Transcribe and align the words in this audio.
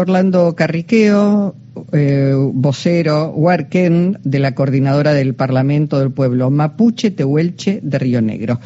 Orlando 0.00 0.54
Carriqueo, 0.56 1.54
eh, 1.92 2.32
vocero 2.52 3.32
Huarquén 3.34 4.18
de 4.24 4.38
la 4.38 4.54
coordinadora 4.54 5.12
del 5.12 5.34
Parlamento 5.34 5.98
del 5.98 6.10
Pueblo 6.10 6.50
Mapuche 6.50 7.10
Tehuelche 7.10 7.80
de 7.82 7.98
Río 7.98 8.22
Negro. 8.22 8.58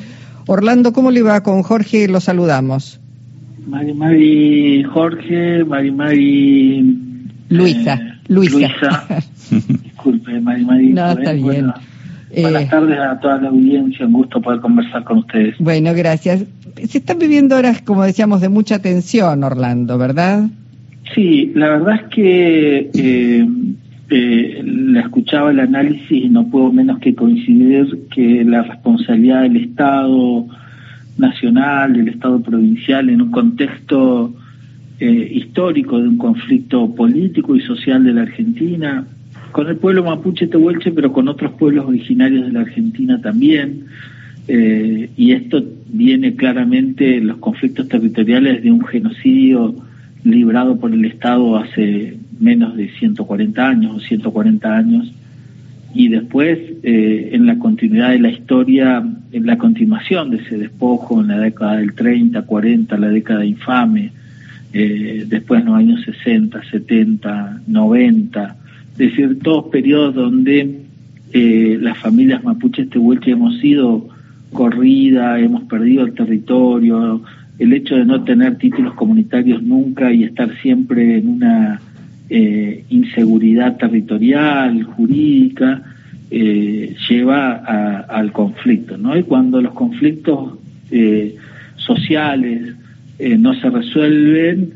Orlando, 0.47 0.93
¿cómo 0.93 1.11
le 1.11 1.23
va? 1.23 1.43
Con 1.43 1.63
Jorge 1.63 2.07
lo 2.09 2.21
saludamos. 2.21 3.01
Mari 3.67 3.95
Mari 3.95 4.85
Jorge, 4.85 5.65
Mari 5.65 5.91
Mari 5.91 6.99
Luisa, 7.49 7.95
eh, 7.95 8.19
Luisa. 8.29 8.59
Luisa. 8.59 9.07
Disculpe, 9.83 10.41
Mari 10.41 10.65
Mari. 10.65 10.89
No, 10.93 11.11
está 11.11 11.33
bien. 11.33 11.45
Bueno, 11.45 11.75
Eh, 12.31 12.43
buenas 12.43 12.69
tardes 12.69 12.99
a 12.99 13.19
toda 13.21 13.41
la 13.41 13.49
audiencia, 13.49 14.07
un 14.07 14.13
gusto 14.13 14.41
poder 14.41 14.61
conversar 14.61 15.05
con 15.05 15.19
ustedes. 15.19 15.55
Bueno, 15.59 15.93
gracias. 15.95 16.45
Se 16.89 16.99
están 16.99 17.19
viviendo 17.19 17.57
horas, 17.57 17.81
como 17.83 18.03
decíamos, 18.03 18.41
de 18.41 18.49
mucha 18.49 18.81
tensión, 18.81 19.45
Orlando, 19.45 19.99
¿verdad? 19.99 20.49
Sí, 21.15 21.53
la 21.55 21.69
verdad 21.69 21.95
es 21.95 22.03
que 22.15 22.91
eh, 22.93 23.47
eh, 24.11 24.63
la 24.65 25.01
escuchaba 25.01 25.53
el 25.53 25.61
análisis 25.61 26.11
y 26.11 26.29
no 26.29 26.49
puedo 26.49 26.73
menos 26.73 26.99
que 26.99 27.15
coincidir 27.15 28.07
que 28.13 28.45
la 28.45 28.63
responsabilidad 28.63 29.43
del 29.43 29.57
Estado 29.57 30.47
nacional, 31.17 31.93
del 31.93 32.09
Estado 32.09 32.41
provincial, 32.41 33.09
en 33.09 33.23
un 33.23 33.31
contexto 33.31 34.35
eh, 34.99 35.33
histórico 35.35 36.01
de 36.01 36.09
un 36.09 36.19
conflicto 36.19 36.93
político 36.95 37.55
y 37.55 37.61
social 37.61 38.03
de 38.03 38.13
la 38.13 38.23
Argentina, 38.23 39.07
con 39.53 39.69
el 39.69 39.77
pueblo 39.77 40.05
mapuche 40.05 40.49
tehuelche, 40.49 40.91
pero 40.91 41.13
con 41.13 41.29
otros 41.29 41.53
pueblos 41.53 41.87
originarios 41.87 42.47
de 42.47 42.53
la 42.53 42.61
Argentina 42.61 43.21
también. 43.21 43.85
Eh, 44.49 45.11
y 45.17 45.33
esto 45.33 45.65
viene 45.87 46.35
claramente, 46.35 47.21
los 47.21 47.39
conflictos 47.39 47.89
territoriales 47.89 48.63
de 48.63 48.73
un 48.73 48.85
genocidio 48.85 49.77
librado 50.25 50.79
por 50.79 50.93
el 50.93 51.05
Estado 51.05 51.57
hace 51.57 52.19
menos 52.41 52.77
de 52.77 52.89
140 52.99 53.69
años 53.69 53.97
o 53.97 54.01
140 54.01 54.77
años, 54.77 55.13
y 55.95 56.09
después 56.09 56.59
eh, 56.83 57.31
en 57.33 57.47
la 57.47 57.59
continuidad 57.59 58.11
de 58.11 58.19
la 58.19 58.31
historia, 58.31 59.05
en 59.31 59.47
la 59.47 59.57
continuación 59.59 60.31
de 60.31 60.39
ese 60.39 60.59
despojo 60.59 61.21
en 61.21 61.29
la 61.29 61.39
década 61.39 61.77
del 61.77 61.95
30, 61.95 62.43
40, 62.43 62.99
la 62.99 63.09
década 63.09 63.45
infame, 63.45 64.11
eh, 64.73 65.25
después 65.29 65.61
en 65.61 65.67
los 65.67 65.77
años 65.77 66.03
60, 66.05 66.61
70, 66.69 67.61
90, 67.69 68.57
es 68.93 68.99
decir, 68.99 69.39
todos 69.41 69.67
periodos 69.67 70.17
donde 70.17 70.81
eh, 71.33 71.79
las 71.81 71.99
familias 71.99 72.43
mapuches 72.43 72.91
tehuelche 72.91 73.31
hemos 73.31 73.59
sido 73.59 74.09
corrida, 74.53 75.39
hemos 75.39 75.63
perdido 75.65 76.05
el 76.05 76.15
territorio, 76.15 77.23
el 77.59 77.73
hecho 77.73 77.97
de 77.97 78.05
no 78.05 78.25
tener 78.25 78.57
títulos 78.59 78.95
comunitarios 78.95 79.63
nunca 79.63 80.13
y 80.13 80.25
estar 80.25 80.51
siempre 80.61 81.19
en 81.19 81.29
una 81.29 81.81
eh, 82.31 82.85
inseguridad 82.91 83.77
territorial, 83.77 84.83
jurídica, 84.83 85.83
eh, 86.31 86.95
lleva 87.09 87.53
a- 87.57 88.01
al 88.01 88.33
conflicto, 88.33 88.97
¿no? 88.97 89.17
Y 89.17 89.23
cuando 89.23 89.61
los 89.61 89.73
conflictos 89.75 90.55
eh, 90.91 91.37
sociales 91.77 92.75
eh, 93.19 93.37
no 93.39 93.55
se 93.55 93.71
resuelven, 93.71 94.71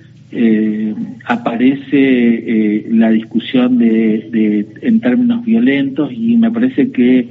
aparece 1.25 2.85
la 2.91 3.11
discusión 3.11 3.79
de, 3.79 4.29
de- 4.31 4.67
en 4.83 5.01
términos 5.01 5.45
violentos 5.45 6.13
y 6.13 6.37
me 6.37 6.51
parece 6.51 6.91
que 6.91 7.29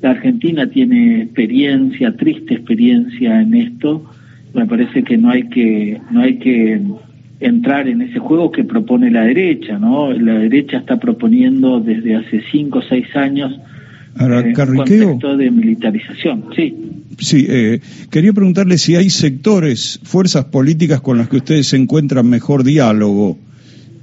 la 0.00 0.10
Argentina 0.10 0.66
tiene 0.66 1.22
experiencia, 1.22 2.16
triste 2.16 2.54
experiencia 2.54 3.40
en 3.42 3.54
esto. 3.54 4.04
Me 4.54 4.66
parece 4.66 5.02
que 5.04 5.16
no 5.16 5.30
hay 5.30 5.48
que 5.48 6.00
no 6.10 6.20
hay 6.22 6.38
que 6.38 6.80
entrar 7.40 7.86
en 7.88 8.02
ese 8.02 8.18
juego 8.18 8.50
que 8.50 8.64
propone 8.64 9.10
la 9.10 9.22
derecha, 9.24 9.78
¿no? 9.78 10.12
La 10.12 10.34
derecha 10.38 10.78
está 10.78 10.98
proponiendo 10.98 11.80
desde 11.80 12.16
hace 12.16 12.42
cinco 12.50 12.80
o 12.80 12.82
seis 12.82 13.06
años 13.14 13.52
eh, 14.40 14.52
un 14.72 14.76
contexto 15.10 15.36
de 15.36 15.50
militarización. 15.50 16.44
Sí. 16.56 16.74
sí, 17.18 17.46
eh, 17.48 17.80
quería 18.10 18.32
preguntarle 18.32 18.76
si 18.78 18.96
hay 18.96 19.10
sectores, 19.10 20.00
fuerzas 20.02 20.46
políticas 20.46 21.00
con 21.00 21.18
las 21.18 21.28
que 21.28 21.36
ustedes 21.36 21.68
se 21.68 21.76
encuentran 21.76 22.28
mejor 22.28 22.64
diálogo, 22.64 23.38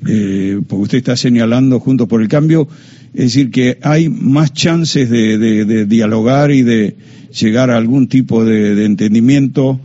eh, 0.08 0.62
porque 0.68 0.84
usted 0.84 0.98
está 1.00 1.18
señalando 1.18 1.80
junto 1.82 2.08
por 2.08 2.22
el 2.22 2.28
cambio, 2.30 2.68
es 3.14 3.24
decir, 3.26 3.50
que 3.52 3.78
hay 3.82 4.08
más 4.08 4.54
chances 4.54 5.10
de, 5.10 5.38
de- 5.38 5.66
de 5.66 5.86
dialogar 5.86 6.52
y 6.52 6.62
de 6.62 6.96
llegar 7.38 7.70
a 7.72 7.76
algún 7.78 8.08
tipo 8.08 8.46
de, 8.46 8.76
de 8.76 8.86
entendimiento 8.86 9.82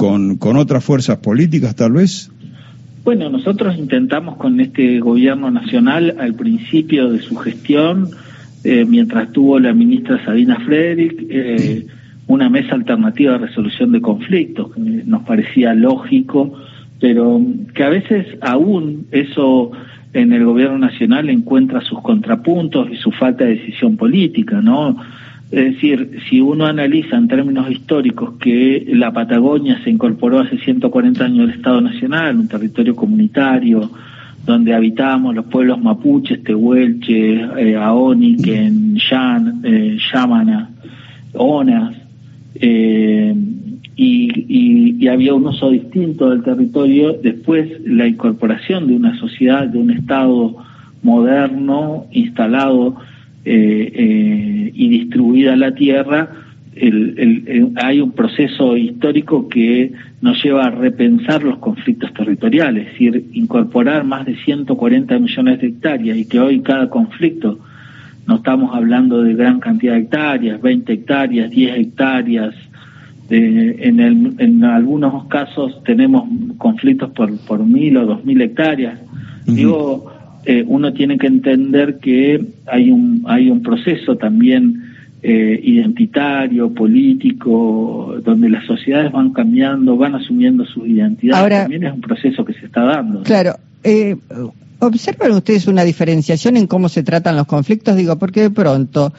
con, 0.00 0.38
con 0.38 0.56
otras 0.56 0.82
fuerzas 0.82 1.18
políticas, 1.18 1.76
tal 1.76 1.92
vez. 1.92 2.32
Bueno, 3.04 3.28
nosotros 3.28 3.76
intentamos 3.76 4.36
con 4.36 4.58
este 4.58 4.98
gobierno 4.98 5.50
nacional 5.50 6.16
al 6.18 6.32
principio 6.32 7.12
de 7.12 7.18
su 7.18 7.36
gestión, 7.36 8.08
eh, 8.64 8.86
mientras 8.88 9.30
tuvo 9.30 9.58
la 9.58 9.74
ministra 9.74 10.24
Sabina 10.24 10.58
Frederick, 10.64 11.26
eh, 11.28 11.86
una 12.28 12.48
mesa 12.48 12.76
alternativa 12.76 13.32
de 13.32 13.46
resolución 13.46 13.92
de 13.92 14.00
conflictos, 14.00 14.72
que 14.72 14.80
nos 14.80 15.22
parecía 15.24 15.74
lógico, 15.74 16.54
pero 16.98 17.38
que 17.74 17.84
a 17.84 17.90
veces 17.90 18.26
aún 18.40 19.06
eso 19.10 19.70
en 20.14 20.32
el 20.32 20.46
gobierno 20.46 20.78
nacional 20.78 21.28
encuentra 21.28 21.82
sus 21.82 22.00
contrapuntos 22.00 22.88
y 22.90 22.96
su 22.96 23.10
falta 23.10 23.44
de 23.44 23.56
decisión 23.56 23.98
política, 23.98 24.62
¿no? 24.62 24.96
Es 25.50 25.74
decir, 25.74 26.18
si 26.28 26.40
uno 26.40 26.66
analiza 26.66 27.16
en 27.16 27.26
términos 27.26 27.68
históricos 27.70 28.34
que 28.40 28.86
la 28.94 29.12
Patagonia 29.12 29.80
se 29.82 29.90
incorporó 29.90 30.38
hace 30.40 30.58
140 30.58 31.24
años 31.24 31.48
al 31.48 31.56
Estado 31.56 31.80
Nacional, 31.80 32.36
un 32.36 32.46
territorio 32.48 32.94
comunitario, 32.94 33.90
donde 34.46 34.72
habitábamos 34.74 35.34
los 35.34 35.46
pueblos 35.46 35.80
mapuches, 35.82 36.42
tehuelches, 36.44 37.42
eh, 37.58 37.76
aoniquen, 37.76 38.96
yan, 39.10 39.60
eh, 39.64 39.98
yamana, 40.12 40.70
onas, 41.34 41.94
eh, 42.54 43.34
y, 43.96 44.30
y- 44.48 44.96
y 45.04 45.08
había 45.08 45.34
un 45.34 45.46
uso 45.46 45.70
distinto 45.70 46.30
del 46.30 46.42
territorio, 46.42 47.12
después 47.22 47.68
la 47.84 48.06
incorporación 48.06 48.86
de 48.86 48.94
una 48.94 49.18
sociedad, 49.18 49.66
de 49.66 49.78
un 49.78 49.90
Estado 49.90 50.56
moderno, 51.02 52.06
instalado 52.12 52.96
eh, 53.44 53.92
eh, 53.94 54.72
y 54.74 54.88
distribuida 54.88 55.56
la 55.56 55.74
tierra, 55.74 56.28
el- 56.74 57.14
el- 57.18 57.44
el- 57.48 57.68
hay 57.76 58.00
un 58.00 58.12
proceso 58.12 58.76
histórico 58.76 59.48
que 59.48 59.92
nos 60.22 60.42
lleva 60.42 60.64
a 60.66 60.70
repensar 60.70 61.42
los 61.42 61.58
conflictos 61.58 62.12
territoriales, 62.14 62.86
es 62.86 62.92
decir, 62.92 63.24
incorporar 63.32 64.04
más 64.04 64.24
de 64.26 64.36
140 64.36 65.18
millones 65.18 65.60
de 65.60 65.68
hectáreas 65.68 66.16
y 66.16 66.26
que 66.26 66.38
hoy 66.40 66.60
cada 66.60 66.88
conflicto 66.88 67.58
no 68.26 68.36
estamos 68.36 68.74
hablando 68.74 69.22
de 69.22 69.34
gran 69.34 69.58
cantidad 69.58 69.94
de 69.94 70.00
hectáreas, 70.00 70.60
20 70.62 70.92
hectáreas, 70.92 71.50
10 71.50 71.76
hectáreas. 71.76 72.54
eh, 73.32 73.76
en, 73.88 74.00
el- 74.00 74.34
en 74.38 74.64
algunos 74.64 75.26
casos 75.26 75.84
tenemos 75.84 76.24
conflictos 76.58 77.10
por, 77.10 77.30
por 77.46 77.64
mil 77.64 77.96
o 77.98 78.04
dos 78.04 78.24
mil 78.24 78.40
hectáreas. 78.42 78.98
Digo, 79.46 80.10
eh, 80.44 80.64
uno 80.66 80.92
tiene 80.92 81.18
que 81.18 81.26
entender 81.26 81.98
que 81.98 82.44
hay 82.66 82.90
un, 82.90 83.24
hay 83.26 83.50
un 83.50 83.62
proceso 83.62 84.16
también 84.16 84.82
eh, 85.22 85.60
identitario, 85.62 86.72
político, 86.72 88.16
donde 88.24 88.48
las 88.48 88.64
sociedades 88.64 89.12
van 89.12 89.32
cambiando, 89.32 89.96
van 89.96 90.14
asumiendo 90.14 90.64
sus 90.64 90.86
identidades. 90.88 91.42
Ahora- 91.42 91.62
también 91.62 91.84
es 91.84 91.92
un 91.92 92.00
proceso 92.00 92.44
que 92.44 92.54
se 92.54 92.66
está 92.66 92.82
dando. 92.82 93.22
Claro. 93.22 93.56
Eh, 93.84 94.16
¿Observan 94.78 95.32
ustedes 95.32 95.66
una 95.66 95.84
diferenciación 95.84 96.56
en 96.56 96.66
cómo 96.66 96.88
se 96.88 97.02
tratan 97.02 97.36
los 97.36 97.46
conflictos? 97.46 97.96
Digo, 97.96 98.18
porque 98.18 98.40
de 98.40 98.50
pronto 98.50 99.12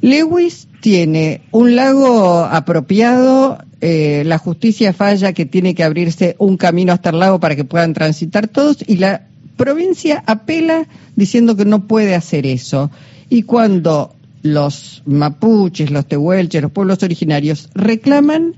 Lewis 0.00 0.66
tiene 0.80 1.42
un 1.52 1.76
lago 1.76 2.44
apropiado, 2.44 3.58
eh, 3.80 4.24
la 4.26 4.38
justicia 4.38 4.92
falla 4.92 5.32
que 5.32 5.46
tiene 5.46 5.76
que 5.76 5.84
abrirse 5.84 6.34
un 6.38 6.56
camino 6.56 6.92
hasta 6.92 7.10
el 7.10 7.20
lago 7.20 7.38
para 7.38 7.54
que 7.54 7.64
puedan 7.64 7.94
transitar 7.94 8.48
todos 8.48 8.78
y 8.86 8.96
la 8.96 9.22
provincia 9.56 10.22
apela 10.26 10.86
diciendo 11.16 11.56
que 11.56 11.64
no 11.64 11.86
puede 11.86 12.14
hacer 12.14 12.46
eso. 12.46 12.90
Y 13.28 13.42
cuando 13.42 14.14
los 14.42 15.02
mapuches, 15.06 15.90
los 15.90 16.06
tehuelches, 16.06 16.62
los 16.62 16.70
pueblos 16.72 17.02
originarios 17.02 17.68
reclaman, 17.74 18.54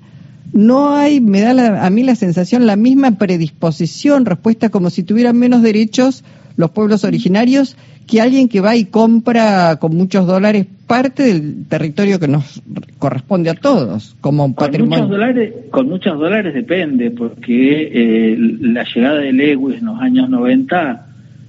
no 0.52 0.94
hay, 0.94 1.20
me 1.20 1.40
da 1.40 1.54
la- 1.54 1.84
a 1.86 1.90
mí 1.90 2.02
la 2.02 2.14
sensación, 2.16 2.66
la 2.66 2.76
misma 2.76 3.12
predisposición, 3.18 4.24
respuesta 4.26 4.68
como 4.70 4.90
si 4.90 5.02
tuvieran 5.02 5.38
menos 5.38 5.62
derechos 5.62 6.24
los 6.56 6.70
pueblos 6.70 7.04
originarios 7.04 7.76
que 8.08 8.20
alguien 8.20 8.48
que 8.48 8.60
va 8.60 8.74
y 8.74 8.86
compra 8.86 9.76
con 9.78 9.94
muchos 9.94 10.26
dólares 10.26 10.66
parte 10.86 11.24
del 11.24 11.66
territorio 11.66 12.18
que 12.18 12.26
nos 12.26 12.62
corresponde 12.98 13.50
a 13.50 13.54
todos, 13.54 14.16
como 14.20 14.46
un 14.46 14.54
Con 14.54 14.66
patrimonio. 14.66 15.04
muchos 15.04 15.10
dólares, 15.10 15.54
con 15.70 15.88
muchos 15.88 16.18
dólares 16.18 16.54
depende, 16.54 17.10
porque 17.10 17.90
eh, 17.92 18.36
la 18.60 18.84
llegada 18.84 19.18
de 19.18 19.32
Lewis 19.32 19.78
en 19.78 19.86
los 19.86 20.00
años 20.00 20.30
90 20.30 21.06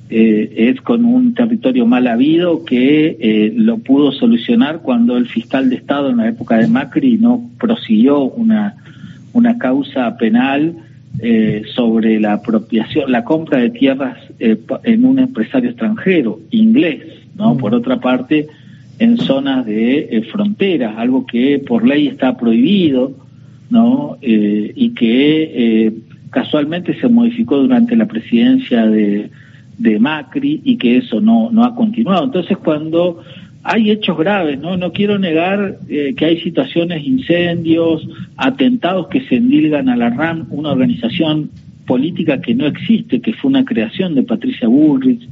eh, 0.09 0.53
es 0.69 0.81
con 0.81 1.05
un 1.05 1.33
territorio 1.33 1.85
mal 1.85 2.05
habido 2.07 2.65
que 2.65 3.17
eh, 3.19 3.53
lo 3.55 3.77
pudo 3.77 4.11
solucionar 4.11 4.81
cuando 4.81 5.15
el 5.15 5.27
fiscal 5.27 5.69
de 5.69 5.77
Estado 5.77 6.09
en 6.09 6.17
la 6.17 6.27
época 6.27 6.57
de 6.57 6.67
Macri 6.67 7.17
no 7.17 7.49
prosiguió 7.57 8.23
una, 8.23 8.75
una 9.31 9.57
causa 9.57 10.17
penal 10.17 10.75
eh, 11.21 11.63
sobre 11.75 12.19
la 12.19 12.33
apropiación, 12.33 13.11
la 13.11 13.25
compra 13.25 13.59
de 13.59 13.71
tierras 13.71 14.17
eh, 14.39 14.57
en 14.83 15.03
un 15.03 15.19
empresario 15.19 15.69
extranjero, 15.69 16.39
inglés, 16.51 17.01
¿no? 17.35 17.55
Mm. 17.55 17.57
Por 17.57 17.75
otra 17.75 17.99
parte, 17.99 18.47
en 18.99 19.17
zonas 19.17 19.65
de 19.65 20.07
eh, 20.11 20.21
fronteras, 20.31 20.97
algo 20.97 21.25
que 21.25 21.59
por 21.59 21.85
ley 21.85 22.07
está 22.07 22.37
prohibido, 22.37 23.13
¿no? 23.69 24.17
y 24.21 24.89
que 24.95 25.93
casualmente 26.31 26.99
se 26.99 27.07
modificó 27.07 27.57
durante 27.57 27.95
la 27.95 28.07
presidencia 28.07 28.87
de, 28.87 29.29
de 29.77 29.99
Macri 29.99 30.61
y 30.63 30.77
que 30.77 30.97
eso 30.97 31.21
no, 31.21 31.51
no 31.51 31.63
ha 31.63 31.75
continuado. 31.75 32.25
Entonces, 32.25 32.57
cuando 32.57 33.21
hay 33.63 33.91
hechos 33.91 34.17
graves, 34.17 34.59
¿no? 34.59 34.77
No 34.77 34.91
quiero 34.91 35.19
negar 35.19 35.79
eh, 35.89 36.13
que 36.15 36.25
hay 36.25 36.41
situaciones, 36.41 37.05
incendios, 37.05 38.07
atentados 38.37 39.07
que 39.07 39.21
se 39.27 39.35
endilgan 39.35 39.89
a 39.89 39.97
la 39.97 40.09
RAM, 40.09 40.47
una 40.49 40.71
organización 40.71 41.49
política 41.85 42.39
que 42.39 42.55
no 42.55 42.67
existe, 42.67 43.19
que 43.19 43.33
fue 43.33 43.49
una 43.49 43.65
creación 43.65 44.15
de 44.15 44.23
Patricia 44.23 44.67
Bullrich, 44.67 45.27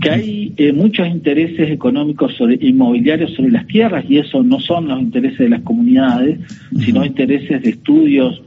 que 0.00 0.10
hay 0.10 0.54
eh, 0.56 0.72
muchos 0.72 1.06
intereses 1.08 1.70
económicos 1.70 2.34
sobre, 2.36 2.58
inmobiliarios 2.60 3.34
sobre 3.34 3.50
las 3.50 3.66
tierras 3.66 4.04
y 4.08 4.18
eso 4.18 4.42
no 4.42 4.60
son 4.60 4.88
los 4.88 5.00
intereses 5.00 5.38
de 5.38 5.48
las 5.48 5.62
comunidades, 5.62 6.38
sino 6.78 7.04
intereses 7.04 7.62
de 7.62 7.70
estudios 7.70 8.40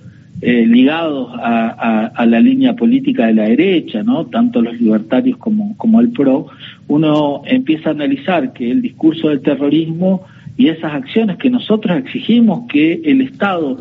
eh, 0.46 0.66
ligados 0.68 1.32
a, 1.42 2.26
la 2.26 2.40
línea 2.42 2.76
política 2.76 3.28
de 3.28 3.34
la 3.34 3.44
derecha, 3.44 4.04
¿no? 4.04 4.26
Tanto 4.26 4.62
los 4.62 4.78
libertarios 4.78 5.38
como, 5.38 5.78
como 5.78 6.02
el 6.02 6.10
PRO, 6.10 6.48
uno 6.90 7.44
empieza 7.46 7.90
a 7.90 7.94
analizar 7.94 8.52
que 8.52 8.70
el 8.70 8.82
discurso 8.82 9.30
del 9.30 9.40
terrorismo 9.40 10.26
y 10.58 10.68
esas 10.68 10.96
acciones 10.96 11.38
que 11.38 11.50
nosotros 11.50 11.98
exigimos 11.98 12.68
que 12.68 13.02
el 13.06 13.22
Estado 13.22 13.78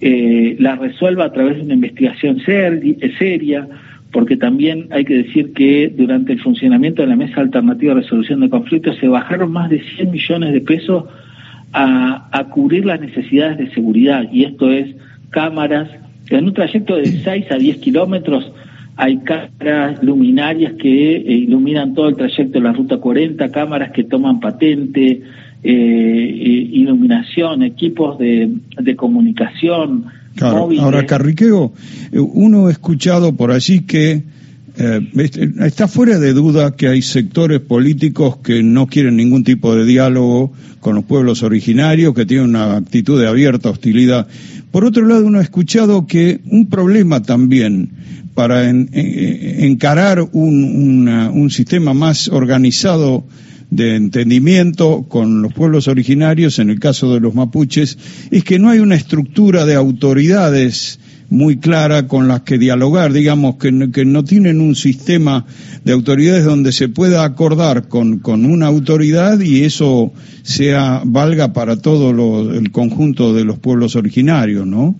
eh, 0.00 0.54
la 0.60 0.76
resuelva 0.76 1.24
a 1.24 1.32
través 1.32 1.56
de 1.56 1.62
una 1.64 1.74
investigación 1.74 2.38
seria, 2.38 3.66
porque 4.12 4.36
también 4.36 4.86
hay 4.92 5.04
que 5.04 5.24
decir 5.24 5.54
que 5.54 5.92
durante 5.92 6.34
el 6.34 6.40
funcionamiento 6.40 7.02
de 7.02 7.08
la 7.08 7.16
Mesa 7.16 7.40
Alternativa 7.40 7.94
de 7.94 8.02
Resolución 8.02 8.42
de 8.42 8.48
Conflictos 8.48 8.96
se 9.00 9.08
bajaron 9.08 9.50
más 9.50 9.70
de 9.70 9.82
100 9.82 10.12
millones 10.12 10.52
de 10.52 10.60
pesos 10.60 11.02
a 11.72 12.46
cubrir 12.52 12.86
las 12.86 13.00
necesidades 13.00 13.58
de 13.58 13.70
seguridad, 13.74 14.28
y 14.32 14.44
esto 14.44 14.70
es 14.70 14.94
cámaras. 15.30 15.88
En 16.28 16.44
un 16.44 16.54
trayecto 16.54 16.96
de 16.96 17.06
6 17.06 17.46
a 17.50 17.56
10 17.56 17.78
kilómetros 17.78 18.50
hay 18.96 19.18
cámaras 19.18 20.02
luminarias 20.02 20.72
que 20.80 21.16
eh, 21.16 21.32
iluminan 21.32 21.94
todo 21.94 22.08
el 22.08 22.16
trayecto 22.16 22.58
de 22.58 22.60
la 22.60 22.72
Ruta 22.72 22.96
40, 22.96 23.50
cámaras 23.50 23.92
que 23.92 24.04
toman 24.04 24.40
patente, 24.40 25.10
eh, 25.10 25.22
eh, 25.62 26.68
iluminación, 26.72 27.62
equipos 27.62 28.18
de, 28.18 28.50
comunicación. 28.96 30.06
ahora 30.40 31.04
Carriqueo, 31.04 31.72
uno 32.12 32.66
ha 32.66 32.70
escuchado 32.70 33.36
por 33.36 33.50
allí 33.50 33.80
que 33.80 34.22
está 34.76 35.88
fuera 35.88 36.18
de 36.18 36.32
duda 36.32 36.76
que 36.76 36.88
hay 36.88 37.00
sectores 37.02 37.60
políticos 37.60 38.38
que 38.38 38.62
no 38.62 38.86
quieren 38.86 39.16
ningún 39.16 39.42
tipo 39.42 39.74
de 39.74 39.84
diálogo 39.84 40.52
con 40.80 40.94
los 40.96 41.04
pueblos 41.04 41.42
originarios, 41.42 42.14
que 42.14 42.26
tienen 42.26 42.50
una 42.50 42.76
actitud 42.76 43.20
de 43.20 43.26
abierta 43.26 43.70
hostilidad. 43.70 44.28
Por 44.70 44.84
otro 44.84 45.06
lado, 45.06 45.26
uno 45.26 45.38
ha 45.38 45.42
escuchado 45.42 46.06
que 46.06 46.40
un 46.46 46.68
problema 46.68 47.22
también 47.22 47.90
para 48.34 48.68
encarar 48.68 50.20
un, 50.32 51.48
sistema 51.50 51.94
más 51.94 52.28
organizado 52.28 53.24
de 53.70 53.96
entendimiento 53.96 55.06
con 55.08 55.40
los 55.40 55.54
pueblos 55.54 55.88
originarios, 55.88 56.58
en 56.58 56.68
el 56.68 56.78
caso 56.78 57.14
de 57.14 57.20
los 57.20 57.34
mapuches, 57.34 57.96
es 58.30 58.44
que 58.44 58.58
no 58.58 58.68
hay 58.68 58.80
una 58.80 58.94
estructura 58.94 59.64
de 59.64 59.74
autoridades 59.74 61.00
muy 61.30 61.58
clara 61.58 62.06
con 62.06 62.28
las 62.28 62.42
que 62.42 62.58
dialogar, 62.58 63.12
digamos, 63.12 63.56
que, 63.56 63.72
no 63.72 64.24
tienen 64.24 64.60
un 64.60 64.74
sistema 64.74 65.44
de 65.84 65.92
autoridades 65.92 66.44
donde 66.44 66.72
se 66.72 66.88
pueda 66.88 67.24
acordar 67.24 67.88
con, 67.88 68.20
una 68.26 68.66
autoridad 68.66 69.40
y 69.40 69.64
eso 69.64 70.12
sea 70.42 71.02
valga 71.04 71.52
para 71.52 71.80
todo 71.80 72.52
el 72.52 72.70
conjunto 72.70 73.34
de 73.34 73.44
los 73.44 73.58
pueblos 73.58 73.96
originarios, 73.96 74.66
¿no? 74.66 74.94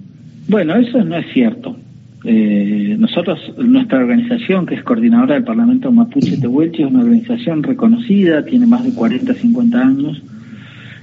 Bueno, 0.49 0.76
eso 0.76 1.02
no 1.05 1.17
es 1.17 1.26
cierto. 1.32 1.76
Eh, 2.25 2.96
nosotros, 2.99 3.38
nuestra 3.58 3.99
organización, 3.99 4.67
que 4.67 4.75
es 4.75 4.82
coordinadora 4.82 5.34
del 5.34 5.44
Parlamento 5.44 5.93
Mapuche 5.93 6.38
Tehuelche, 6.38 6.82
es 6.82 6.90
una 6.90 7.00
organización 7.00 7.62
reconocida, 7.62 8.44
tiene 8.44 8.67
más 8.67 8.84
de 8.84 8.93
40, 8.93 9.32
50 9.32 9.81
años, 9.81 10.23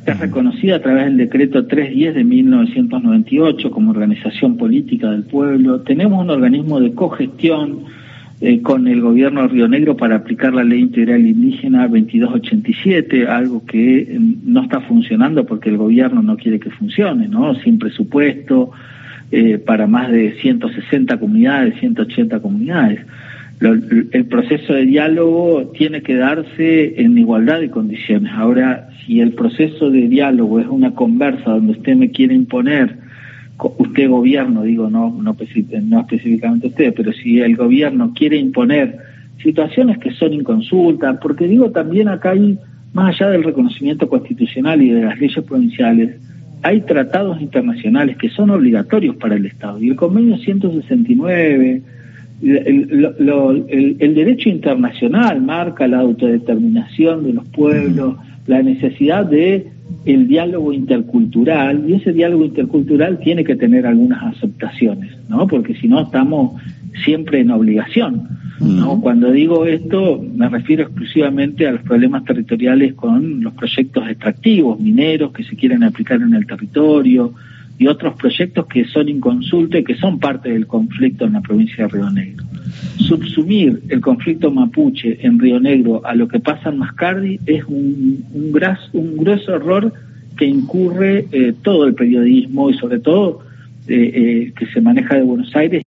es 0.06 0.20
reconocida 0.20 0.78
a 0.78 0.82
través 0.82 1.06
del 1.06 1.18
decreto 1.18 1.66
310 1.66 2.16
de 2.16 2.24
1998 2.24 3.72
como 3.72 3.92
organización 3.92 4.58
política 4.58 5.10
del 5.12 5.24
pueblo. 5.24 5.82
Tenemos 5.82 6.22
un 6.22 6.30
organismo 6.30 6.80
de 6.80 6.94
cogestión 6.94 7.86
eh, 8.42 8.62
con 8.62 8.88
el 8.88 9.00
gobierno 9.00 9.44
de 9.44 9.48
Río 9.48 9.68
Negro 9.68 9.96
para 9.96 10.18
aplicar 10.18 10.54
la 10.54 10.64
ley 10.64 10.82
integral 10.82 11.26
indígena 11.26 11.88
2287, 11.88 13.28
algo 13.28 13.66
que 13.66 14.00
eh, 14.00 14.20
no 14.44 14.64
está 14.64 14.82
funcionando 14.82 15.46
porque 15.46 15.70
el 15.70 15.78
gobierno 15.78 16.22
no 16.22 16.36
quiere 16.36 16.60
que 16.60 16.70
funcione, 16.70 17.30
¿no? 17.30 17.56
Sin 17.56 17.80
presupuesto, 17.80 18.72
eh, 19.32 19.58
para 19.58 19.88
más 19.88 20.12
de 20.12 20.34
160 20.42 21.18
comunidades, 21.18 21.80
180 21.80 22.42
comunidades 22.42 23.00
el 23.70 24.26
proceso 24.26 24.74
de 24.74 24.86
diálogo 24.86 25.72
tiene 25.76 26.02
que 26.02 26.16
darse 26.16 27.02
en 27.02 27.18
igualdad 27.18 27.62
de 27.62 27.70
condiciones. 27.70 28.32
Ahora, 28.34 28.90
si 29.06 29.22
el 29.22 29.34
proceso 29.34 29.90
de 29.90 30.08
diálogo 30.08 30.60
es 30.60 30.68
una 30.68 30.94
conversa 30.96 31.52
donde 31.52 31.74
usted 31.74 31.96
me 31.96 32.12
quiere 32.12 32.36
imponer, 32.36 32.98
usted 33.78 34.10
gobierno, 34.10 34.64
digo, 34.64 34.90
no, 34.90 35.12
no, 35.12 35.32
específicamente 35.32 36.68
usted, 36.68 36.94
pero 36.96 37.14
si 37.14 37.40
el 37.40 37.56
gobierno 37.56 38.14
quiere 38.14 38.38
imponer 38.38 38.98
situaciones 39.42 39.98
que 40.00 40.12
son 40.12 40.34
inconsultas, 40.34 41.18
porque 41.22 41.48
digo 41.48 41.72
también 41.72 42.08
acá 42.08 42.32
hay, 42.32 42.58
más 42.94 43.16
allá 43.16 43.32
del 43.32 43.44
reconocimiento 43.44 44.10
constitucional 44.10 44.82
y 44.82 44.90
de 44.90 45.04
las 45.04 45.20
leyes 45.20 45.44
provinciales, 45.46 46.18
hay 46.62 46.82
tratados 46.82 47.42
internacionales 47.42 48.18
que 48.18 48.30
son 48.30 48.50
obligatorios 48.50 49.16
para 49.18 49.36
el 49.36 49.46
Estado. 49.46 49.82
Y 49.82 49.90
el 49.90 49.96
convenio 49.96 50.38
169, 50.38 51.82
el, 52.44 53.98
el, 54.00 54.16
derecho 54.16 54.50
internacional 54.50 55.42
marca 55.42 55.88
la 55.88 56.00
autodeterminación 56.00 57.24
de 57.24 57.34
los 57.34 57.48
pueblos, 57.50 58.18
la 58.48 58.62
necesidad 58.62 59.26
de 59.26 59.68
el 60.06 60.28
diálogo 60.28 60.74
intercultural 60.74 61.86
y 61.88 61.94
ese 61.94 62.12
diálogo 62.12 62.46
intercultural 62.46 63.20
tiene 63.20 63.44
que 63.44 63.56
tener 63.56 63.86
algunas 63.86 64.36
aceptaciones, 64.36 65.16
¿no? 65.30 65.48
Porque 65.48 65.76
si 65.76 65.88
no 65.88 66.02
estamos 66.02 66.62
siempre 67.04 67.40
en 67.40 67.52
obligación, 67.52 68.28
¿no? 68.60 69.00
Cuando 69.00 69.32
digo 69.32 69.66
esto 69.66 70.22
me 70.36 70.50
refiero 70.50 70.84
exclusivamente 70.84 71.68
a 71.68 71.72
los 71.72 71.82
problemas 71.82 72.26
territoriales 72.26 72.94
con 72.94 73.42
los 73.42 73.54
proyectos 73.54 74.08
extractivos, 74.10 74.80
mineros 74.80 75.32
que 75.32 75.44
se 75.44 75.56
quieren 75.56 75.84
aplicar 75.84 76.22
en 76.22 76.34
el 76.34 76.46
territorio, 76.46 77.34
y 77.78 77.88
otros 77.88 78.16
proyectos 78.16 78.68
que 78.68 78.86
son 78.86 79.10
inconsultos 79.10 79.82
y 79.82 79.84
que 79.84 79.96
son 79.96 80.20
parte 80.20 80.50
del 80.50 80.68
conflicto 80.68 81.26
en 81.26 81.34
la 81.34 81.42
provincia 81.42 81.86
de 81.86 81.90
Río 81.90 82.10
Negro. 82.10 82.46
Subsumir 82.98 83.82
el 83.90 84.02
conflicto 84.02 84.52
mapuche 84.52 85.26
en 85.26 85.40
Río 85.40 85.60
Negro 85.60 86.06
a 86.06 86.16
lo 86.16 86.28
que 86.28 86.40
pasa 86.40 86.70
en 86.70 86.78
Mascardi 86.78 87.40
es 87.46 87.64
un, 87.66 88.24
un, 88.34 88.54
un 88.94 89.18
grueso 89.18 89.56
error 89.56 89.92
que 90.38 90.46
incurre 90.46 91.28
eh, 91.32 91.54
todo 91.62 91.86
el 91.86 91.94
periodismo 91.94 92.70
y 92.70 92.78
sobre 92.78 93.00
todo 93.00 93.42
eh, 93.88 94.12
eh, 94.14 94.54
que 94.58 94.66
se 94.68 94.82
maneja 94.82 95.16
de 95.16 95.24
Buenos 95.24 95.56
Aires 95.56 95.84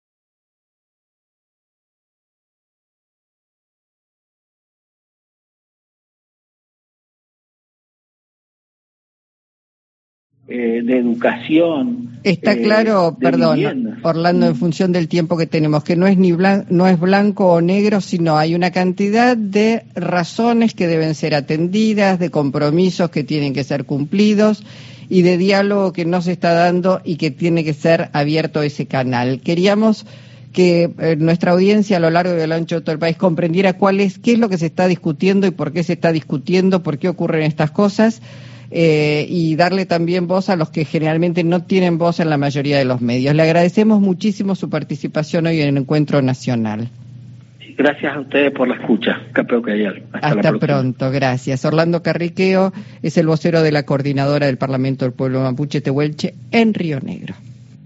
Eh, 10.45 10.81
de 10.83 10.97
educación. 10.97 12.19
Está 12.21 12.51
eh, 12.51 12.63
claro, 12.63 13.15
perdón, 13.17 13.97
Orlando, 14.03 14.45
en 14.45 14.57
función 14.57 14.91
del 14.91 15.07
tiempo 15.07 15.37
que 15.37 15.47
tenemos, 15.47 15.85
que 15.85 15.95
no 15.95 16.05
es 16.05 16.17
ni 16.17 16.33
blanco, 16.33 16.65
no 16.69 16.85
es 16.85 16.99
blanco 16.99 17.53
o 17.53 17.61
negro, 17.61 18.01
sino 18.01 18.37
hay 18.37 18.53
una 18.53 18.71
cantidad 18.71 19.37
de 19.37 19.85
razones 19.95 20.73
que 20.73 20.87
deben 20.87 21.15
ser 21.15 21.33
atendidas, 21.33 22.19
de 22.19 22.29
compromisos 22.29 23.09
que 23.09 23.23
tienen 23.23 23.53
que 23.53 23.63
ser 23.63 23.85
cumplidos 23.85 24.65
y 25.07 25.21
de 25.21 25.37
diálogo 25.37 25.93
que 25.93 26.03
no 26.03 26.21
se 26.21 26.33
está 26.33 26.51
dando 26.51 26.99
y 27.05 27.15
que 27.15 27.31
tiene 27.31 27.63
que 27.63 27.73
ser 27.73 28.09
abierto 28.11 28.61
ese 28.63 28.85
canal. 28.85 29.39
Queríamos 29.39 30.05
que 30.51 30.91
eh, 30.99 31.15
nuestra 31.17 31.53
audiencia 31.53 31.95
a 31.95 31.99
lo 32.01 32.09
largo 32.09 32.37
y 32.37 32.41
a 32.41 32.47
lo 32.47 32.55
ancho 32.55 32.75
de 32.75 32.81
todo 32.81 32.91
el 32.91 32.99
país 32.99 33.15
comprendiera 33.15 33.77
cuál 33.77 34.01
es, 34.01 34.19
qué 34.19 34.33
es 34.33 34.39
lo 34.39 34.49
que 34.49 34.57
se 34.57 34.65
está 34.65 34.89
discutiendo 34.89 35.47
y 35.47 35.51
por 35.51 35.71
qué 35.71 35.83
se 35.83 35.93
está 35.93 36.11
discutiendo, 36.11 36.83
por 36.83 36.97
qué 36.97 37.07
ocurren 37.07 37.43
estas 37.43 37.71
cosas 37.71 38.21
eh, 38.71 39.25
y 39.29 39.55
darle 39.55 39.85
también 39.85 40.27
voz 40.27 40.49
a 40.49 40.55
los 40.55 40.69
que 40.69 40.85
generalmente 40.85 41.43
no 41.43 41.63
tienen 41.63 41.97
voz 41.97 42.19
en 42.19 42.29
la 42.29 42.37
mayoría 42.37 42.77
de 42.77 42.85
los 42.85 43.01
medios. 43.01 43.35
Le 43.35 43.43
agradecemos 43.43 44.01
muchísimo 44.01 44.55
su 44.55 44.69
participación 44.69 45.47
hoy 45.47 45.61
en 45.61 45.69
el 45.69 45.77
Encuentro 45.77 46.21
Nacional. 46.21 46.89
Gracias 47.75 48.15
a 48.15 48.19
ustedes 48.19 48.51
por 48.51 48.67
la 48.67 48.75
escucha. 48.75 49.19
Hasta, 50.13 50.27
Hasta 50.27 50.53
pronto, 50.59 51.11
gracias. 51.11 51.65
Orlando 51.65 52.03
Carriqueo 52.03 52.71
es 53.01 53.17
el 53.17 53.25
vocero 53.25 53.61
de 53.61 53.71
la 53.71 53.83
coordinadora 53.83 54.45
del 54.45 54.57
Parlamento 54.57 55.05
del 55.05 55.13
Pueblo 55.13 55.41
Mapuche 55.41 55.81
Tehuelche 55.81 56.35
en 56.51 56.73
Río 56.73 56.99
Negro. 56.99 57.35